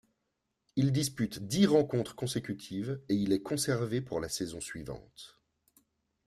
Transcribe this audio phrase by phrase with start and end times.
[0.75, 5.39] Il dispute dix rencontres consécutives et il est conservé pour la saison suivante.